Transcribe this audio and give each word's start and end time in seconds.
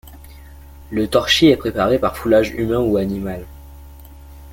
Le 0.89 1.07
torchis 1.07 1.49
est 1.49 1.57
préparé 1.57 1.99
par 1.99 2.17
foulage 2.17 2.55
humain 2.57 2.79
ou 2.79 2.97
animal. 2.97 3.45